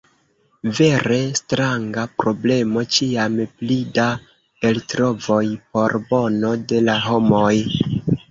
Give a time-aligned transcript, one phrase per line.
[0.77, 4.07] Vere stranga problemo: ĉiam pli da
[4.69, 5.43] eltrovoj
[5.77, 7.55] por bono de la homoj.